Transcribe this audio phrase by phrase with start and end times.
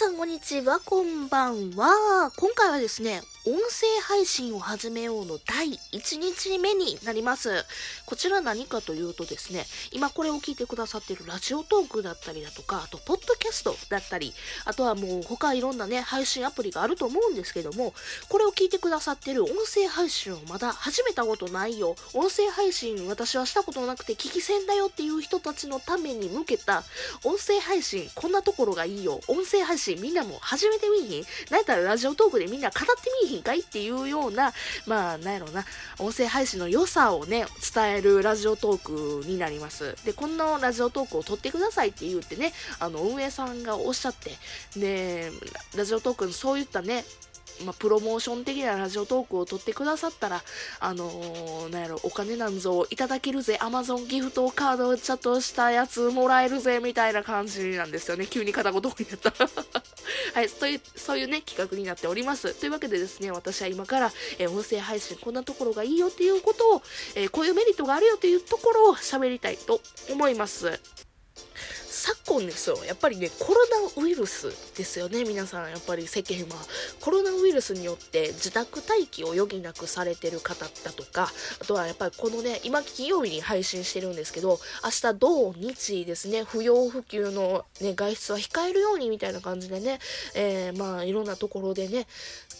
[0.00, 2.32] さんこんにちは、こんばんは。
[2.34, 7.64] 今回はですね、音声配信を始めようの第1日目になります。
[8.04, 14.34] こちら何かというとですね、今これを聞いてくださっているラジオトークだったりだとか、あと、ポッドキャストだったり、
[14.66, 17.94] あとはもう他いろんなね、配信アプリがあると思うんですけども、
[18.28, 26.84] これを聞いてくださってる音声配信をまだ始めたことないよ、音声配信私はしたことなくて聞き戦だよっていう人たちのために向けた、
[27.24, 31.24] 音声配信、こんなところがいいよ、音声配信みんなも始めてみいひん。
[31.50, 33.29] なんやったらラジオトークでみんな語ってみいひん。
[33.38, 34.52] かいっていうような、
[34.86, 35.64] まあ、なんやろうな、
[35.98, 39.96] 音声配信の良さをね、伝えるラジオトークになります。
[40.04, 44.32] で、こんなラジオトークを撮ってくださいって言ってね、あの、運営さんがおっしゃって、
[44.78, 45.30] で、
[45.76, 47.04] ラジオトークにそういったね、
[47.64, 50.42] まあ、プロモーション的なラジオトークを撮ってくださったら、
[50.80, 58.26] あのー、なんやろ、お金なんぞいただけるぜ、アマゾンギフトカードちょっとしたやつもらえるぜ、みたいな感じなんですよね。
[58.26, 59.32] 急に片言になった。
[60.34, 62.54] はい、そういう、そういうね、企画になっております。
[62.54, 66.82] というわけでですね、私は今から、えー、音声配信こんなところがいいよっていうことを、
[67.14, 70.80] えー、こういうメリットがあるよっていうところを喋りたいと思います。
[71.90, 73.60] 昨今ですよ、やっぱりね、コロ
[73.96, 76.64] ナウイルスですよね、皆さん、やっぱり世間は。
[77.00, 89.98] コロナウイルスによって自宅待機を余儀なくされてる方だとか、あとはやっぱりこのね、今金曜日に配信してるんですけど、明日土日ですね、不要不急のね、外出は控えるようにみたいな感じでね、
[90.34, 92.06] えー、まあいろんなところでね、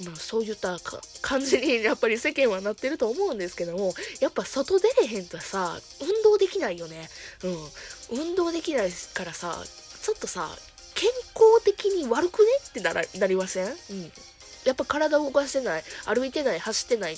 [0.05, 0.77] まあそういった
[1.23, 7.09] 感じにやっぱり世間はなってると思うんですけども、やっぱ外出れへんとさ、運動できないよね。
[7.45, 7.69] うん。
[8.11, 9.63] 運動できないからさ、
[10.03, 10.49] ちょっとさ、
[10.95, 12.49] 健康的に悪くね？
[12.69, 13.67] ってならなりません？
[13.67, 14.13] うん。
[14.65, 17.17] やっぱ体を動かしてない、歩いてない、走ってない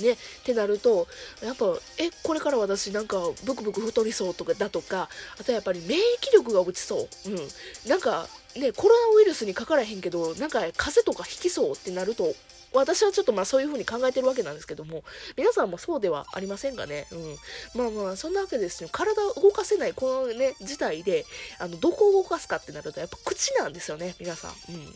[0.00, 1.06] ね、ってなると、
[1.42, 7.30] やっぱ、え、これから私なんかブクブク太りそうとかだとか、あとやっぱり免疫力が落ちそう。
[7.30, 7.48] うん。
[7.88, 12.34] なんか、ね、コロナウイルスにかからへんけど、なんか風邪とかひきそうってなると、
[12.74, 15.04] 私はちょっとまあそういうふうに考えてるわけなんですけども、
[15.36, 17.36] 皆さんもそうではありませんがね、うん。
[17.80, 18.88] まあまあ、そんなわけですよ。
[18.92, 21.24] 体を動かせないこのね、事態で、
[21.58, 24.50] あの、どこを動かすかってなると、やっぱ口なんですよね、皆さん。
[24.50, 24.94] うん。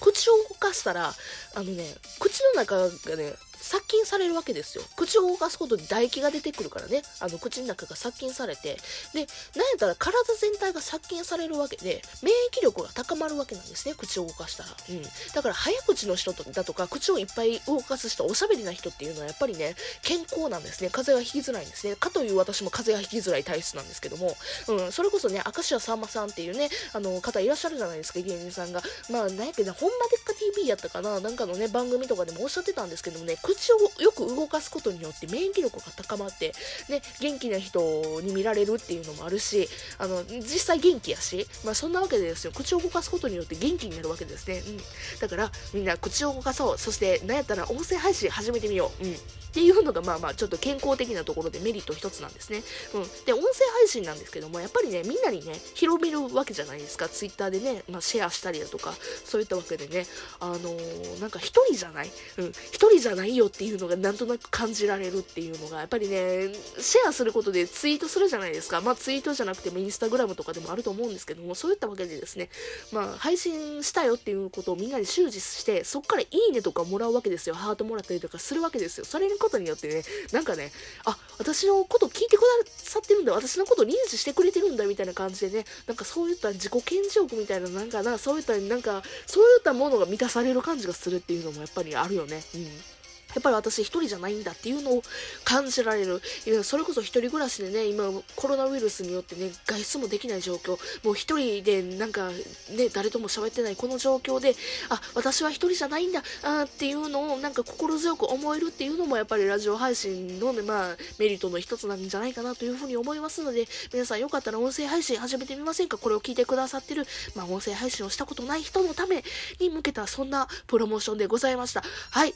[0.00, 1.14] 口を動かしたら、
[1.54, 1.84] あのね、
[2.18, 4.84] 口の中がね、殺菌されるわけですよ。
[4.96, 8.78] 口を動かすことで唾液が出てくるからね、あの口の中が殺菌されて、
[9.14, 9.26] で、
[9.56, 14.70] なんやったら体全体が殺菌されるわけで、免疫力が高まるわけなんですね、口を動かしたら。
[14.90, 15.02] うん。
[15.02, 20.90] だから早口の人だとか、口をいっぱい動かす人、おしゃべりな人っていうのはやっぱりね、健康なんですね。
[20.90, 21.96] 風邪がひきづらいんですね。
[21.96, 24.36] かという私も風邪がひきづらい体質なんですけども、
[24.68, 28.82] うん、それこそね、明石家さんまさんっていうね、あの方いらっしゃるじゃないですか、芸人さんが。
[29.10, 36.52] まあ、なんやけど、ほんまでっか TV やったかな、なんかのね、番組とかでもおっしゃってたんですけどもね、口をよく動かすことによって免疫力が高まって、
[36.90, 44.62] ね、元気な人に見られるっていうのもあるし、あの、実際元気やし、まあそんなわけですよ、口を動かすことによって元気になるわけですね。
[44.66, 44.78] うん。
[45.18, 46.78] だから、みんな口を動かそう。
[46.78, 49.04] そして、なんやったら音声配信始めてみよう。
[49.04, 49.14] うん。
[49.14, 52.62] っていうのがまあまあちょっと健康的なところでメリット一つなんですね。
[52.92, 53.02] うん。
[53.24, 57.08] で、音声配信なんですけども、やっぱりね、みんなにね、広めるわけじゃないですか。
[57.08, 58.94] ツイッターでね、まあ、シェアしたりだとか、
[59.24, 60.06] そういったわけでね、
[60.38, 62.10] あのー、なんか一人じゃない？
[62.36, 62.48] うん。
[62.50, 68.80] 一人じゃないよっていうのがなんとなく感じられるっていうのが、やっぱりね、シェアすることでツイートするじゃないですか。
[68.80, 72.50] まあツイートじゃなくてもインスタグラムとかでもあると思うんですけども、そういったわけでですね、
[72.92, 77.54] まあ配信したよっていうことをみんなに周知して、そっからいいねとかもらうわけですよ。
[77.54, 79.04] ハートもらったりとかするわけですよ。
[79.04, 80.72] それのことによってね、なんかね、
[81.04, 92.42] あ、私のこと聞いてくださってるんだ、私のこと認知してくれてるんだ、みたいな感じでね、なんかそういった自己顕示欲みたいな、なんかな、そういったなんか、そういったものが満たされる感じがするっていうのもやっぱりあるよね。
[92.54, 92.97] うん。
[93.38, 95.02] やっぱり私一人じゃないんだっていうのを
[95.44, 96.20] 感じられる。
[96.64, 104.56] それこそ一人暮らしでね、今コロナウイルスによってね、外出もできない状況、もう一人でなんかね、誰とも喋ってないこの状況で、
[104.88, 115.96] あ、私は一人じゃないんだ、あっていうのをなんか心強く思えるっていうのもやっぱりラジオ配信のね、まあ、メリットの一つなんじゃないかなというふうに思いますので、皆さんよかったら音声配信始めてみませんか？
[115.96, 117.06] これを聞いてくださってる、
[117.36, 119.22] まあ、音声配信をしたことない人のため
[119.60, 121.82] に向けたそんなプロモーションでございました。
[122.10, 122.34] はい。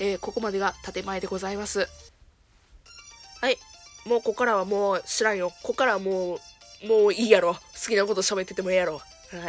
[0.00, 1.86] えー、ここまでが建前でございます。
[3.40, 3.56] はい。
[4.06, 5.50] もうここからはもう知らんよ。
[5.62, 6.40] ここからはも
[6.82, 7.54] う、もういいやろ。
[7.54, 8.94] 好きなこと喋っててもええやろ。
[8.94, 9.00] は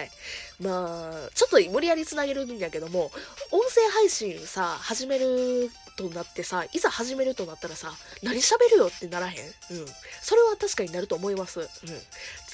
[0.01, 0.11] い。
[0.59, 3.11] まあ、ちょっと無理やり繋げるんやけども、
[3.51, 9.35] 音声配信さ、始めるとなってさ、いざ始めるとなったらさ、何喋るよってならへん？
[9.37, 9.47] う
[9.83, 9.85] ん。
[10.21, 11.61] それは確かになると思います。
[11.61, 11.67] うん。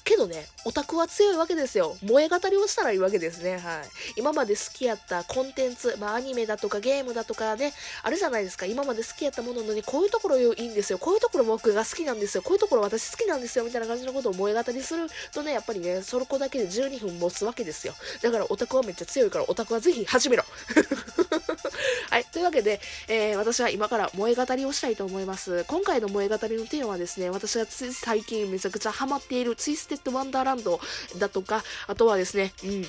[0.08, 1.98] けどね、オタクは強いわけですよ。
[2.02, 3.58] 萌え語りをしたらいいわけですね。
[3.58, 3.86] はい。
[4.16, 7.74] 今まで好きやったコンテンツ、まあアニメだとかゲームだとかね、
[8.04, 8.66] あるじゃないですか。
[8.66, 10.98] 今まで好きやったもののに、こういうところいいんですよ。
[10.98, 12.42] こういうところ僕が好きなんですよ。
[12.42, 13.66] こういうところ私好きなんですよ。
[13.66, 17.94] みたいな感じのことを萌え語りするとね、やっぱりね、そこだけで12分持つわけですよ。
[18.22, 20.46] だからオタクはめっちゃ強いから、オタクはぜひ始めろ。
[22.10, 22.26] はい。
[22.26, 25.66] というわけで、えー、私は今から萌え語りをしたいと思います。
[25.66, 30.80] 今回の萌え語りのテーマはですね、私がつい最近めちゃくちゃハマっているツイステットワンダーランド
[31.18, 32.86] だとか、あとはですね、うん。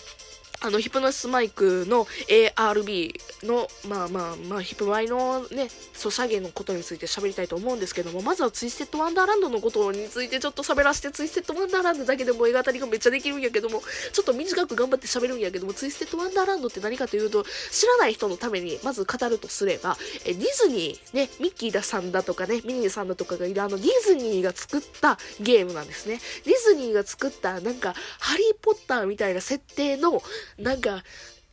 [0.60, 3.14] あの、ヒプノシスマイクの ARB
[3.44, 13.82] の、まあまあまあ、ヒプマイのね、ソシャゲのことについて喋りたいと思うんですけども、まずはツイステッドワンダーランドのことについてちょっと喋らせて、ツイステッドワンダーランドだけでも萌え語りがめっちゃできるんやけども、
[14.12, 26.20] ちょっと短く頑張って喋るんやけども、ツイステッドワンダーランドって何かというと、知らない人のためにまず語るとすれば、えディズニー、ね、ミッキーださんだとかね、ミニーさんだとかがいるあのディズニーが作ったゲームなんですね。
[26.44, 30.22] ディズニーが作ったなんか、ハリーポッターみたいな設定の、
[30.56, 31.02] なんか、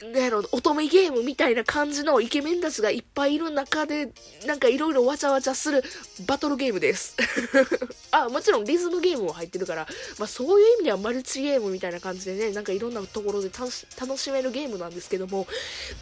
[0.02, 4.12] なんやろ、乙女ゲームみたいな感じのイケメンたちがいっぱいいる中で、
[4.46, 5.86] なんかいろいろわちゃわちゃする
[6.28, 7.16] バトルゲームです。
[8.12, 9.88] あ、もちろんリズムゲームも入ってるから、
[10.18, 13.72] まあそういう意味ではマルチゲームみたいな感じでね、なんかいろんなところで楽
[14.18, 15.48] しめるゲームなんですけども、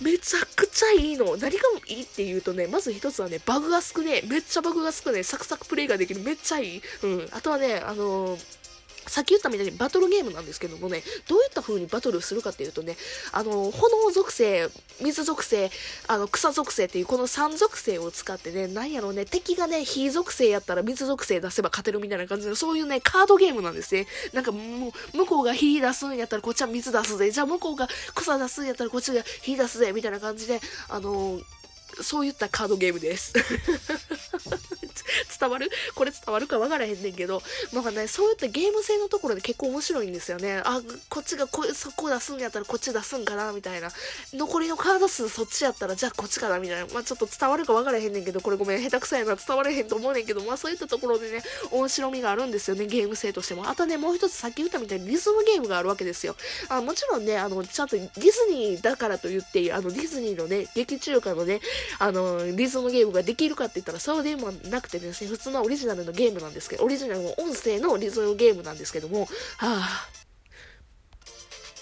[0.01, 1.37] めちゃくちゃいいの。
[1.37, 1.49] 何が
[1.85, 6.21] いいって言うとね、まず一つはね、バグが少ねえめっちゃバグが少ねサクサクプレイができる。
[6.21, 6.81] めっちゃいい。
[7.03, 7.27] うん。
[7.29, 8.62] あとはね、あのー
[9.07, 12.95] さっき言ったみたいにバトルゲームなんですけどもね、どういった風にバトルするかっていうとね、
[13.31, 14.69] あの、炎属性、
[15.01, 15.71] 水属性、
[16.07, 24.07] あの、草属性っていうこの3属性を使ってね、なんやろうね、敵がね、火属性やったら水属性出せば勝てるみたいな感じの、そういうね、カードゲームなんですね。
[24.33, 27.31] なんかもう、向こうが火出すんやったらこっちは水出すぜ。
[27.31, 29.91] じゃあ向こうが草出すんやったらこっちが火出すぜ。
[29.93, 30.59] みたいな感じで、
[30.89, 31.39] あの
[32.01, 33.33] そういったカードゲームです。
[35.39, 35.71] 伝わる？
[35.95, 37.41] これ伝わるかわからへんねんけど、
[37.71, 40.61] なんかね、そういったゲーム性のところで結構面白いんですよね。
[40.63, 43.91] あ、こっちがこそこ出すんやったらこっち出すんかなみたいな。
[44.33, 46.93] 残りのカード数そっちやったらじゃあこっちかなみたいな。
[46.93, 53.69] まあちょっと伝わるかわからへんねんけど、これごめん、下手くそやな、伝われへんと思うねんけど、まあそういったところでね、面白みがあるんですよね、ゲーム性としても。
[53.69, 56.35] あとね、もう一つさっき言ったみたいにリズムゲームがあるわけですよ。
[56.69, 61.61] あもちろんね、あの、ちゃんとディズニーだからと言って、あの、ディズニーのね、劇中歌のね、
[61.99, 69.27] あの、リズムゲームができるかって言ったらそうでもなくてですね、普通のオリジナルのゲームなんですけど、オリジナルの音声のリズムゲームなんですけども、は
[69.59, 70.07] あ、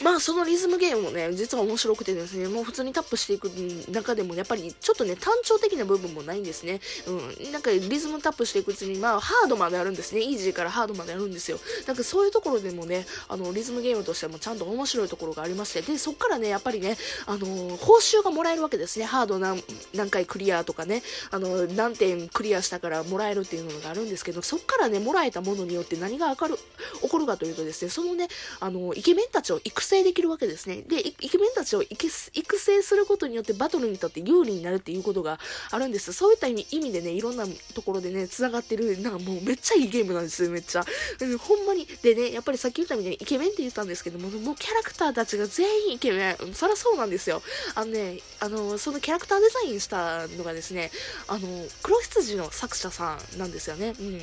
[0.04, 3.46] まあそのリズムゲームもね、実は面白くてですね、もう普通にタップしていく
[3.92, 6.80] 中でも、やっぱりちょっとね、単調的な部分もないんですね。
[7.08, 7.52] うん。
[7.52, 10.22] なんかリズムタップしていくうちに、まあハードまであるんですね。
[10.22, 11.60] イージーからハードまであるんですよ。
[11.88, 19.06] なんかそういうところでもね、あの、リズムゲームとしてもちゃんと面白いところがありまして、で、そっからね、やっぱりね、あの報酬がもらえるわけですね。
[19.06, 19.64] ハード何
[19.94, 26.58] 何回クリアとかね、あの、何点クリアしたからもらえるっていうのがあるんですけど、そっからね、もらえたものによって何が起こる、
[27.02, 28.28] 起こるかというとですね、そのね、
[28.60, 30.82] あの、イケメンたちを育成できるわけですね。
[30.88, 35.40] で、イケメンたちを育成することによってバトルにとって有利になるっていうことが
[35.70, 36.14] あるんです。
[36.14, 40.86] そういった意味でね、いろんなところでね、繋がってる、なんかもうめっちゃいいゲームなんですよ、めっちゃ。
[41.20, 41.86] うん、ほんまに。
[42.02, 46.54] でね、やっぱりさっき言ったみたいにイケメンって言ったんですけども、もうキャラクターたちが全員イケメン。
[46.54, 47.42] そりゃそうなんですよ。
[47.76, 50.92] あのね、あの、そのキャラクターデザインしたのがですね、
[51.28, 53.94] あの、黒羊の作者さんなんですよね。
[54.00, 54.22] うん。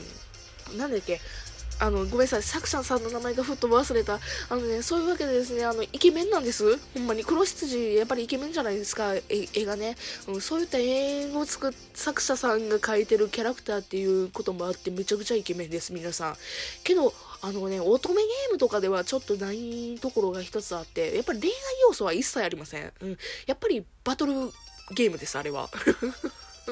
[0.77, 1.21] なんだっけ、
[1.81, 4.19] あの、ごめんなさい、作者さんの名前がふっと忘れた。
[4.49, 6.77] あのね、そういうわけでですね、あの、イケメンなんです。
[6.95, 7.25] ほんまに。
[7.25, 9.97] 黒羊、やっぱりイケメンじゃないですか、絵がね。
[10.27, 16.37] うん、そういった絵を作っ、作者さんが描いてるキャラクターっていうこともあって、めちゃくちゃイケメンです、皆さん。
[16.83, 22.93] けど、あのね、乙女ゲームとかではちょっとないところが一つあって、やっぱり恋愛要素は一切ありません。
[23.01, 23.19] うん。
[23.47, 24.33] やっぱりバトル
[24.95, 25.69] ゲームです、あれは。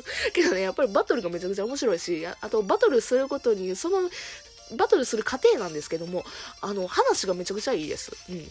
[0.35, 4.11] けどね、やっぱりバトルがめちゃくちゃ面白いし、あとバトルすることに、その
[4.77, 6.25] バトルする過程なんですけども、
[6.61, 8.13] あの、話がめちゃくちゃいいです。
[8.29, 8.45] うん。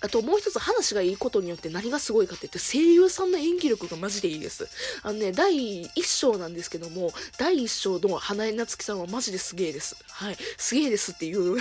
[0.00, 4.68] あともう一つ話がいいことによって何がすごいかって言って声優さんの演技力がマジでいいです。
[5.02, 9.96] あのね、第1章なんですけども、第1章の花江夏樹さんはマジですげえです。
[10.08, 10.36] はい。
[10.56, 11.56] すげえですっていう、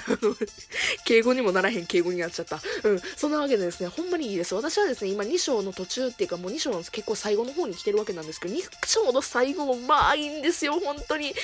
[1.06, 2.62] 敬語にもならへん敬語になっちゃった。
[2.84, 3.02] うん。
[3.16, 4.56] そんなわけでですね、ほんまにいいです。
[4.56, 11.30] 私はですね、今2章の途中っていうかもう2章の結構最後の方に来てるわけなんですけど、2章の最後もまあいいんですよ、本当に。
[11.30, 11.36] うん。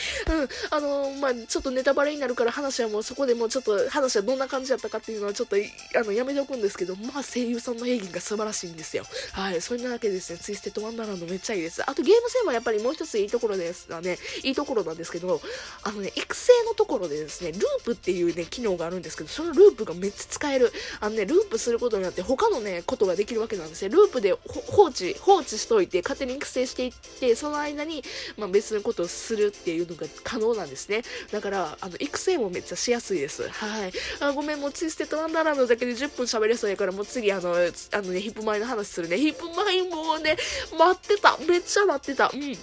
[0.70, 5.56] あの、まあちょっとネタバレになるから話はもうそこでもうちょっと話はどんな感じだったかっていうのはちょっと、
[5.96, 9.04] あの、やめておくんですですけど、まあ声優さんの演技が素晴らしいんですよ。
[9.34, 9.62] はい。
[9.62, 11.82] それなわけでですね、ツイステッドワンダーランドめっちゃいいです。
[11.90, 15.42] あとゲーム性もやっぱりもう一ついいところですがね、いいところなんですけど、
[15.84, 20.72] あのね、育成のところでですね、ループっていうね、機能があるんですけど、そのループがめっちゃ使える。
[21.00, 23.90] あのね、ループすることによって他のね、ことができるわけなんですね。
[23.90, 28.04] ループで放置、放置しといて、勝手に育成していって、その間に、
[28.38, 31.04] まあ、別のことをするっていうのが可能なんですね。
[31.32, 33.48] だから、あの、育成もめっちゃしやすいです。
[33.50, 33.92] はい。
[34.20, 39.18] あごめん、もうツイステッドワンダーランドだけで10分喋れそうやから、もう次、あの、あのね、ヒップマイの話するね。
[39.18, 40.38] ヒップマイもうね、
[40.78, 41.38] 待ってた。
[41.48, 42.32] めっちゃ待ってた。
[42.34, 42.58] うん。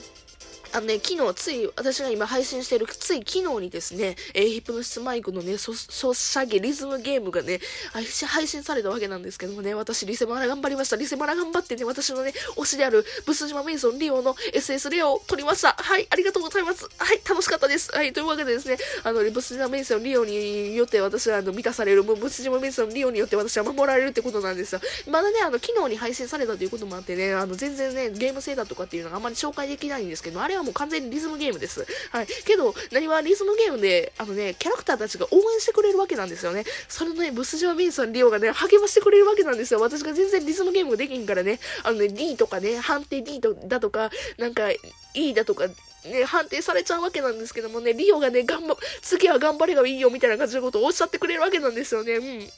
[0.74, 7.60] あのね、昨日、つい、私が今配信している、つい昨日にですね、えー、ヒップノシスマイクのね、ソシャゲリズムゲームがね、
[8.26, 10.96] 配信されたわけなんですけどもね、私、リセマラ頑張りました。
[10.96, 15.76] リセマラ頑張ってね、私のね、推しである、ブス島メイソンリオの SS レオを取りました。
[15.78, 16.88] はい、ありがとうございます。
[16.98, 17.92] はい、楽しかったです。
[17.94, 24.80] はい、というわけでですね、あの、ブス島メイソンリオによって私は、あの、満たされる、ブス島メイソンリオによって私は守られるってことなんですよ。
[25.08, 31.86] まだね、あの、昨日に配信されたということもあってね、あの、全然ね、ゲーム性だとかっていうのがあまり紹介できないんですけど、あれはもう完全にリズムゲームです。
[32.10, 32.26] はい。
[32.46, 36.64] けど、何はリズムゲームで、あのね、キャラクターたちが応援してくれるわけなんですよね。
[36.88, 39.80] それのね、ブスジョー・ミンソン・リオがね、励ましてくれるわけなんですよ。
[39.80, 44.70] 私が全然リズムゲームできんからね、あのね、D とかね、判定 D とだとか、なんか
[45.14, 45.66] E だとか、
[46.04, 52.14] ね、判定されちゃうわけなんですけどもね、リオがね、頑張、次は頑張ればいいよみたいな感じのことをおっしゃってくれるわけなんですよね。
[52.14, 52.50] うん。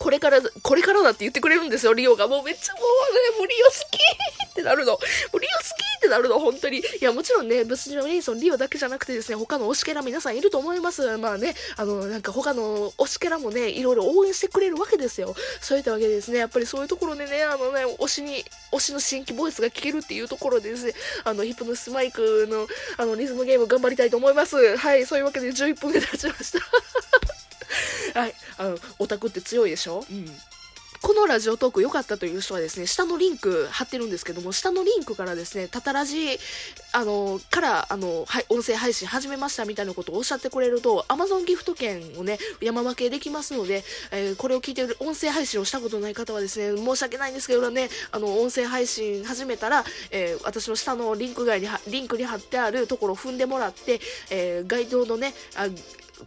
[0.00, 2.26] これから、これからだって言ってくれるんですよ、リオが。
[2.26, 4.92] もうめっちゃもうね、もうリオ好きってなるの。
[4.92, 4.98] も
[5.34, 6.78] うリオ好きってなるの、本当に。
[6.78, 11.18] いや、もちろんね、ブスジョン・レイソン、リオだけじゃなくてですね、他の推しキャラ皆さんいると思います。
[11.18, 15.34] まあね、あの、なんか他の推しキャラもね、いろいろ応援してくれるわけですよ。
[15.60, 18.42] そういったわけでですね、やっぱりそういうところでね、あのね、推しに、
[18.72, 22.66] 推しの新規ボイスが聞けるっていうところでですね、あの、ヒップノスマイクの、
[22.96, 24.78] あの、リズムゲーム頑張りたいと思います。
[24.78, 26.60] はい、そういうわけで11分で経ちました。
[28.18, 30.04] はい、あの、オタクって強いでしょ？
[30.10, 30.26] うん。
[31.02, 36.38] このラジオトーク良かったという人はですね、下のリンク貼ってるんですけども、下のリンクからですね、タタラジ、
[36.92, 55.66] あの、から、あの、はい、音声配信始めましたみたいなことをおっしゃってくれると、Amazon ギフト券をね、山分けできますので、えー、これを聞いてる音声配信をしたことない方はですね、申し訳ないんですけどね、あの、音声配信始めたら、えー、私の下のリンク外に、リンクに貼ってあるところを踏んでもらって、えー、該当のね、あ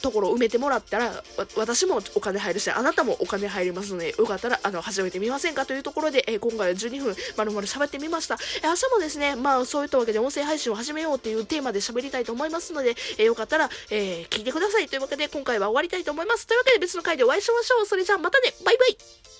[0.01, 1.23] ところを埋めてもらったら、
[1.55, 5.65] 私もお金入るし、あなたもお金入りますので、よかったら、あの、始めてみませんか？
[5.65, 8.37] というところで、えー、今回は12分、まるまる喋ってみました。
[8.63, 14.87] えー、明日もですね、まあ、そういったわけで音声配信を始めようというテーマで喋りたいと思いますので、えー、よかったら、え聞いてください。
[14.87, 16.47] というわけで、今回は終わりたいと思います。
[16.47, 17.85] というわけで、別の回でお会いしましょう。
[17.85, 19.33] それじゃあ、またねバイバイ